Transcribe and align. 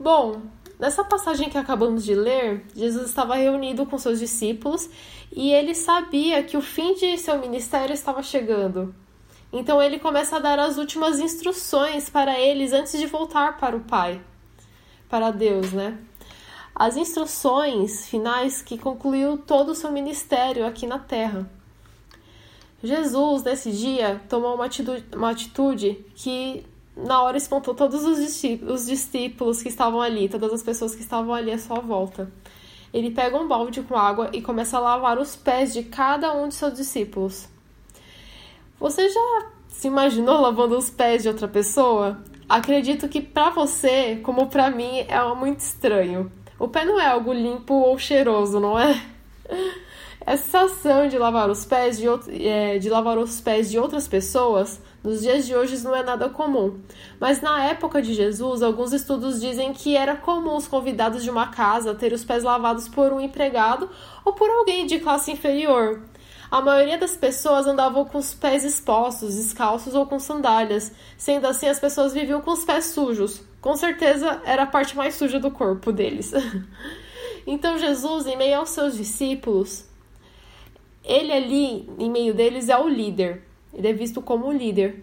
Bom, 0.00 0.40
Nessa 0.78 1.04
passagem 1.04 1.48
que 1.48 1.56
acabamos 1.56 2.04
de 2.04 2.14
ler, 2.14 2.64
Jesus 2.74 3.08
estava 3.08 3.36
reunido 3.36 3.86
com 3.86 3.96
seus 3.96 4.18
discípulos 4.18 4.90
e 5.32 5.52
ele 5.52 5.74
sabia 5.74 6.42
que 6.42 6.56
o 6.56 6.62
fim 6.62 6.94
de 6.94 7.16
seu 7.16 7.38
ministério 7.38 7.94
estava 7.94 8.22
chegando. 8.22 8.94
Então 9.52 9.80
ele 9.80 10.00
começa 10.00 10.36
a 10.36 10.40
dar 10.40 10.58
as 10.58 10.76
últimas 10.76 11.20
instruções 11.20 12.10
para 12.10 12.38
eles 12.38 12.72
antes 12.72 12.98
de 12.98 13.06
voltar 13.06 13.56
para 13.58 13.76
o 13.76 13.80
Pai, 13.80 14.20
para 15.08 15.30
Deus, 15.30 15.72
né? 15.72 15.96
As 16.74 16.96
instruções 16.96 18.08
finais 18.08 18.60
que 18.60 18.76
concluiu 18.76 19.38
todo 19.38 19.68
o 19.68 19.74
seu 19.76 19.92
ministério 19.92 20.66
aqui 20.66 20.88
na 20.88 20.98
terra. 20.98 21.48
Jesus, 22.82 23.44
nesse 23.44 23.70
dia, 23.70 24.20
tomou 24.28 24.56
uma 24.56 24.66
atitude, 24.66 25.04
uma 25.14 25.30
atitude 25.30 26.04
que 26.16 26.66
na 26.96 27.22
hora 27.22 27.36
espantou 27.36 27.74
todos 27.74 28.04
os 28.04 28.18
discípulos 28.86 29.62
que 29.62 29.68
estavam 29.68 30.00
ali, 30.00 30.28
todas 30.28 30.52
as 30.52 30.62
pessoas 30.62 30.94
que 30.94 31.02
estavam 31.02 31.34
ali 31.34 31.50
à 31.50 31.58
sua 31.58 31.80
volta. 31.80 32.30
Ele 32.92 33.10
pega 33.10 33.36
um 33.36 33.48
balde 33.48 33.82
com 33.82 33.96
água 33.96 34.30
e 34.32 34.40
começa 34.40 34.76
a 34.76 34.80
lavar 34.80 35.18
os 35.18 35.34
pés 35.34 35.72
de 35.72 35.82
cada 35.82 36.32
um 36.32 36.48
de 36.48 36.54
seus 36.54 36.74
discípulos. 36.74 37.48
Você 38.78 39.08
já 39.08 39.46
se 39.68 39.88
imaginou 39.88 40.40
lavando 40.40 40.78
os 40.78 40.90
pés 40.90 41.22
de 41.22 41.28
outra 41.28 41.48
pessoa? 41.48 42.22
Acredito 42.48 43.08
que 43.08 43.20
para 43.20 43.50
você, 43.50 44.20
como 44.22 44.46
para 44.46 44.70
mim, 44.70 45.04
é 45.08 45.34
muito 45.34 45.60
estranho. 45.60 46.30
O 46.58 46.68
pé 46.68 46.84
não 46.84 47.00
é 47.00 47.06
algo 47.06 47.32
limpo 47.32 47.74
ou 47.74 47.98
cheiroso, 47.98 48.60
não 48.60 48.78
é? 48.78 49.02
Essa 50.26 50.62
ação 50.62 51.06
de 51.06 51.18
lavar 51.18 51.50
os 51.50 51.66
pés 51.66 51.98
de, 51.98 52.06
é, 52.46 52.78
de 52.78 52.88
lavar 52.88 53.18
os 53.18 53.42
pés 53.42 53.70
de 53.70 53.78
outras 53.78 54.08
pessoas 54.08 54.80
nos 55.02 55.20
dias 55.20 55.46
de 55.46 55.54
hoje 55.54 55.84
não 55.84 55.94
é 55.94 56.02
nada 56.02 56.30
comum, 56.30 56.80
mas 57.20 57.42
na 57.42 57.62
época 57.64 58.00
de 58.00 58.14
Jesus, 58.14 58.62
alguns 58.62 58.94
estudos 58.94 59.38
dizem 59.38 59.74
que 59.74 59.94
era 59.94 60.16
comum 60.16 60.56
os 60.56 60.66
convidados 60.66 61.22
de 61.22 61.28
uma 61.28 61.48
casa 61.48 61.94
ter 61.94 62.14
os 62.14 62.24
pés 62.24 62.42
lavados 62.42 62.88
por 62.88 63.12
um 63.12 63.20
empregado 63.20 63.90
ou 64.24 64.32
por 64.32 64.48
alguém 64.48 64.86
de 64.86 64.98
classe 64.98 65.30
inferior. 65.30 66.00
A 66.50 66.62
maioria 66.62 66.96
das 66.96 67.16
pessoas 67.16 67.66
andavam 67.66 68.06
com 68.06 68.16
os 68.16 68.32
pés 68.32 68.64
expostos, 68.64 69.34
descalços 69.34 69.94
ou 69.94 70.06
com 70.06 70.18
sandálias. 70.18 70.92
Sendo 71.18 71.46
assim, 71.46 71.66
as 71.66 71.80
pessoas 71.80 72.14
viviam 72.14 72.40
com 72.40 72.52
os 72.52 72.64
pés 72.64 72.86
sujos. 72.86 73.42
Com 73.60 73.74
certeza 73.74 74.40
era 74.44 74.62
a 74.62 74.66
parte 74.66 74.96
mais 74.96 75.16
suja 75.16 75.40
do 75.40 75.50
corpo 75.50 75.90
deles. 75.90 76.32
então, 77.44 77.76
Jesus, 77.76 78.26
em 78.26 78.36
meio 78.36 78.58
aos 78.58 78.70
seus 78.70 78.96
discípulos, 78.96 79.84
ele 81.04 81.32
ali, 81.32 81.88
em 81.98 82.10
meio 82.10 82.32
deles, 82.32 82.68
é 82.68 82.78
o 82.78 82.88
líder. 82.88 83.42
Ele 83.72 83.88
é 83.88 83.92
visto 83.92 84.22
como 84.22 84.46
o 84.46 84.52
líder, 84.52 85.02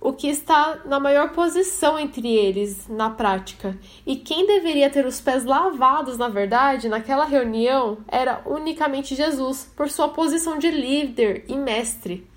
o 0.00 0.12
que 0.12 0.28
está 0.28 0.82
na 0.84 1.00
maior 1.00 1.32
posição 1.32 1.98
entre 1.98 2.28
eles 2.28 2.86
na 2.88 3.08
prática. 3.08 3.78
E 4.06 4.16
quem 4.16 4.46
deveria 4.46 4.90
ter 4.90 5.06
os 5.06 5.18
pés 5.18 5.46
lavados, 5.46 6.18
na 6.18 6.28
verdade, 6.28 6.90
naquela 6.90 7.24
reunião, 7.24 7.96
era 8.06 8.42
unicamente 8.44 9.14
Jesus, 9.14 9.72
por 9.74 9.88
sua 9.88 10.08
posição 10.08 10.58
de 10.58 10.70
líder 10.70 11.46
e 11.48 11.56
mestre. 11.56 12.28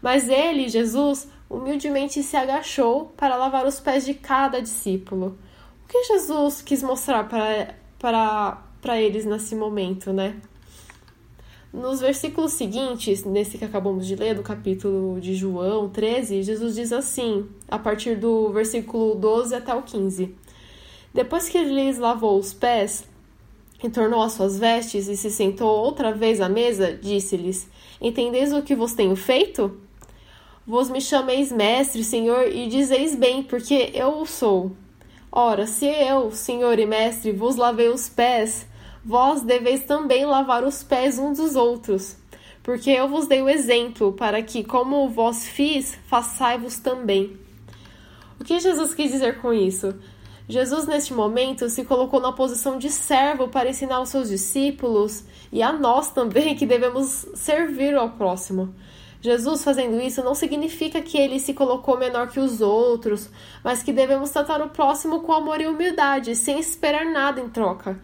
Mas 0.00 0.28
ele, 0.28 0.68
Jesus, 0.68 1.28
humildemente 1.50 2.22
se 2.22 2.36
agachou 2.36 3.06
para 3.16 3.34
lavar 3.34 3.66
os 3.66 3.80
pés 3.80 4.06
de 4.06 4.14
cada 4.14 4.60
discípulo. 4.60 5.36
O 5.84 5.88
que 5.88 6.04
Jesus 6.04 6.62
quis 6.62 6.84
mostrar 6.84 7.28
para, 7.28 7.74
para, 7.98 8.62
para 8.80 9.00
eles 9.00 9.24
nesse 9.24 9.56
momento, 9.56 10.12
né? 10.12 10.36
Nos 11.72 12.00
versículos 12.00 12.52
seguintes, 12.52 13.24
nesse 13.24 13.58
que 13.58 13.64
acabamos 13.64 14.06
de 14.06 14.16
ler, 14.16 14.34
do 14.34 14.42
capítulo 14.42 15.20
de 15.20 15.34
João 15.34 15.90
13, 15.90 16.42
Jesus 16.42 16.74
diz 16.74 16.92
assim, 16.92 17.46
a 17.68 17.78
partir 17.78 18.16
do 18.16 18.50
versículo 18.50 19.14
12 19.14 19.54
até 19.54 19.74
o 19.74 19.82
15: 19.82 20.34
Depois 21.12 21.46
que 21.46 21.58
ele 21.58 21.74
lhes 21.74 21.98
lavou 21.98 22.38
os 22.38 22.54
pés, 22.54 23.04
entornou 23.84 24.22
as 24.22 24.32
suas 24.32 24.58
vestes 24.58 25.08
e 25.08 25.16
se 25.16 25.30
sentou 25.30 25.68
outra 25.68 26.10
vez 26.10 26.40
à 26.40 26.48
mesa, 26.48 26.94
disse-lhes: 26.94 27.68
Entendeis 28.00 28.50
o 28.52 28.62
que 28.62 28.74
vos 28.74 28.94
tenho 28.94 29.14
feito? 29.14 29.76
Vos 30.66 30.88
me 30.88 31.02
chameis 31.02 31.52
mestre, 31.52 32.02
senhor, 32.02 32.48
e 32.48 32.66
dizeis 32.66 33.14
bem, 33.14 33.42
porque 33.42 33.90
eu 33.94 34.20
o 34.20 34.26
sou. 34.26 34.72
Ora, 35.30 35.66
se 35.66 35.86
eu, 35.86 36.30
senhor 36.30 36.78
e 36.78 36.86
mestre, 36.86 37.32
vos 37.32 37.56
lavei 37.56 37.88
os 37.88 38.08
pés, 38.08 38.66
vós 39.04 39.42
deveis 39.42 39.84
também 39.84 40.24
lavar 40.24 40.64
os 40.64 40.82
pés 40.82 41.18
uns 41.18 41.38
dos 41.38 41.56
outros. 41.56 42.16
Porque 42.62 42.90
eu 42.90 43.08
vos 43.08 43.26
dei 43.26 43.40
o 43.40 43.48
exemplo, 43.48 44.12
para 44.12 44.42
que, 44.42 44.62
como 44.62 45.08
vós 45.08 45.46
fiz, 45.46 45.98
façai-vos 46.06 46.78
também. 46.78 47.38
O 48.38 48.44
que 48.44 48.60
Jesus 48.60 48.94
quis 48.94 49.10
dizer 49.10 49.40
com 49.40 49.52
isso? 49.52 49.94
Jesus, 50.48 50.86
neste 50.86 51.12
momento, 51.12 51.68
se 51.68 51.84
colocou 51.84 52.20
na 52.20 52.32
posição 52.32 52.78
de 52.78 52.88
servo 52.88 53.48
para 53.48 53.68
ensinar 53.68 53.96
aos 53.96 54.08
seus 54.08 54.28
discípulos 54.28 55.24
e 55.52 55.62
a 55.62 55.72
nós 55.72 56.10
também 56.10 56.54
que 56.54 56.64
devemos 56.64 57.26
servir 57.34 57.94
ao 57.94 58.10
próximo. 58.10 58.74
Jesus 59.20 59.64
fazendo 59.64 60.00
isso 60.00 60.22
não 60.22 60.34
significa 60.34 61.02
que 61.02 61.18
ele 61.18 61.40
se 61.40 61.52
colocou 61.52 61.98
menor 61.98 62.28
que 62.28 62.38
os 62.38 62.60
outros, 62.60 63.28
mas 63.64 63.82
que 63.82 63.92
devemos 63.92 64.30
tratar 64.30 64.62
o 64.62 64.70
próximo 64.70 65.20
com 65.20 65.32
amor 65.32 65.60
e 65.60 65.66
humildade, 65.66 66.36
sem 66.36 66.58
esperar 66.58 67.04
nada 67.04 67.40
em 67.40 67.48
troca. 67.48 68.00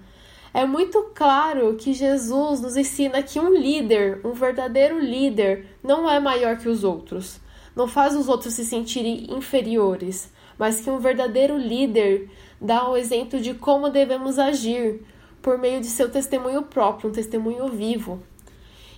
É 0.54 0.64
muito 0.64 1.10
claro 1.12 1.74
que 1.74 1.92
Jesus 1.92 2.60
nos 2.60 2.76
ensina 2.76 3.20
que 3.24 3.40
um 3.40 3.52
líder, 3.52 4.20
um 4.24 4.30
verdadeiro 4.30 5.00
líder, 5.00 5.66
não 5.82 6.08
é 6.08 6.20
maior 6.20 6.56
que 6.56 6.68
os 6.68 6.84
outros. 6.84 7.40
Não 7.74 7.88
faz 7.88 8.14
os 8.14 8.28
outros 8.28 8.54
se 8.54 8.64
sentirem 8.64 9.34
inferiores, 9.34 10.32
mas 10.56 10.80
que 10.80 10.88
um 10.88 11.00
verdadeiro 11.00 11.58
líder 11.58 12.30
dá 12.60 12.88
o 12.88 12.96
exemplo 12.96 13.40
de 13.40 13.52
como 13.52 13.90
devemos 13.90 14.38
agir 14.38 15.04
por 15.42 15.58
meio 15.58 15.80
de 15.80 15.88
seu 15.88 16.08
testemunho 16.08 16.62
próprio, 16.62 17.10
um 17.10 17.12
testemunho 17.12 17.66
vivo. 17.66 18.22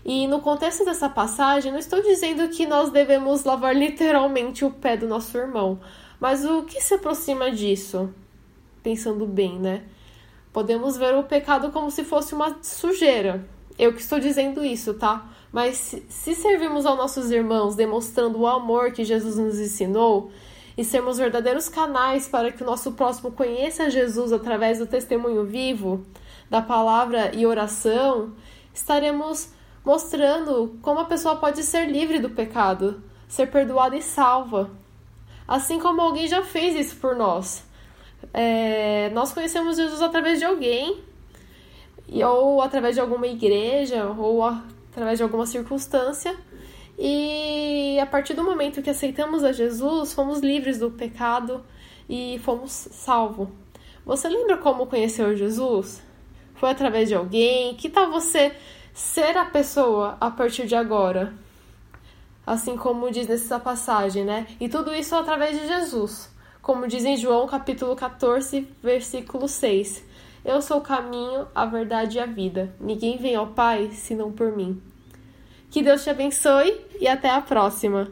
E 0.04 0.26
no 0.26 0.40
contexto 0.40 0.84
dessa 0.84 1.08
passagem, 1.08 1.72
não 1.72 1.78
estou 1.78 2.02
dizendo 2.02 2.46
que 2.50 2.66
nós 2.66 2.90
devemos 2.90 3.44
lavar 3.44 3.74
literalmente 3.74 4.62
o 4.62 4.70
pé 4.70 4.94
do 4.94 5.08
nosso 5.08 5.38
irmão, 5.38 5.80
mas 6.20 6.44
o 6.44 6.64
que 6.64 6.82
se 6.82 6.92
aproxima 6.92 7.50
disso? 7.50 8.10
Pensando 8.82 9.24
bem, 9.24 9.58
né? 9.58 9.84
Podemos 10.56 10.96
ver 10.96 11.14
o 11.14 11.22
pecado 11.22 11.70
como 11.70 11.90
se 11.90 12.02
fosse 12.02 12.34
uma 12.34 12.56
sujeira. 12.62 13.46
Eu 13.78 13.92
que 13.92 14.00
estou 14.00 14.18
dizendo 14.18 14.64
isso, 14.64 14.94
tá? 14.94 15.28
Mas 15.52 15.94
se 16.08 16.34
servimos 16.34 16.86
aos 16.86 16.96
nossos 16.96 17.30
irmãos 17.30 17.74
demonstrando 17.74 18.38
o 18.38 18.46
amor 18.46 18.90
que 18.90 19.04
Jesus 19.04 19.36
nos 19.36 19.60
ensinou 19.60 20.30
e 20.74 20.82
sermos 20.82 21.18
verdadeiros 21.18 21.68
canais 21.68 22.26
para 22.26 22.50
que 22.50 22.62
o 22.62 22.66
nosso 22.66 22.92
próximo 22.92 23.32
conheça 23.32 23.90
Jesus 23.90 24.32
através 24.32 24.78
do 24.78 24.86
testemunho 24.86 25.44
vivo, 25.44 26.06
da 26.48 26.62
palavra 26.62 27.32
e 27.34 27.44
oração, 27.44 28.32
estaremos 28.72 29.50
mostrando 29.84 30.78
como 30.80 31.00
a 31.00 31.04
pessoa 31.04 31.36
pode 31.36 31.62
ser 31.64 31.84
livre 31.84 32.18
do 32.18 32.30
pecado, 32.30 33.02
ser 33.28 33.50
perdoada 33.50 33.94
e 33.94 34.00
salva. 34.00 34.70
Assim 35.46 35.78
como 35.78 36.00
alguém 36.00 36.26
já 36.26 36.42
fez 36.42 36.74
isso 36.74 36.96
por 36.96 37.14
nós. 37.14 37.62
É, 38.32 39.10
nós 39.10 39.32
conhecemos 39.32 39.76
Jesus 39.76 40.02
através 40.02 40.38
de 40.38 40.44
alguém, 40.44 41.00
ou 42.24 42.60
através 42.60 42.94
de 42.94 43.00
alguma 43.00 43.26
igreja, 43.26 44.06
ou 44.06 44.44
através 44.44 45.18
de 45.18 45.22
alguma 45.22 45.46
circunstância. 45.46 46.36
E 46.98 47.98
a 48.00 48.06
partir 48.06 48.34
do 48.34 48.42
momento 48.42 48.82
que 48.82 48.90
aceitamos 48.90 49.44
a 49.44 49.52
Jesus, 49.52 50.14
fomos 50.14 50.40
livres 50.40 50.78
do 50.78 50.90
pecado 50.90 51.62
e 52.08 52.40
fomos 52.44 52.70
salvos. 52.70 53.48
Você 54.04 54.28
lembra 54.28 54.56
como 54.56 54.86
conheceu 54.86 55.36
Jesus? 55.36 56.02
Foi 56.54 56.70
através 56.70 57.08
de 57.08 57.14
alguém? 57.14 57.74
Que 57.74 57.88
tal 57.88 58.10
você 58.10 58.54
ser 58.94 59.36
a 59.36 59.44
pessoa 59.44 60.16
a 60.20 60.30
partir 60.30 60.66
de 60.66 60.74
agora? 60.74 61.34
Assim 62.46 62.76
como 62.76 63.10
diz 63.10 63.26
nessa 63.26 63.58
passagem, 63.58 64.24
né? 64.24 64.46
E 64.60 64.68
tudo 64.68 64.94
isso 64.94 65.14
através 65.16 65.60
de 65.60 65.66
Jesus. 65.66 66.30
Como 66.66 66.88
diz 66.88 67.04
em 67.04 67.16
João 67.16 67.46
capítulo 67.46 67.94
14, 67.94 68.66
versículo 68.82 69.46
6. 69.46 70.02
Eu 70.44 70.60
sou 70.60 70.78
o 70.78 70.80
caminho, 70.80 71.46
a 71.54 71.64
verdade 71.64 72.16
e 72.16 72.20
a 72.20 72.26
vida. 72.26 72.74
Ninguém 72.80 73.18
vem 73.18 73.36
ao 73.36 73.46
Pai 73.46 73.90
senão 73.92 74.32
por 74.32 74.50
mim. 74.50 74.82
Que 75.70 75.80
Deus 75.80 76.02
te 76.02 76.10
abençoe 76.10 76.76
e 76.98 77.06
até 77.06 77.30
a 77.30 77.40
próxima! 77.40 78.10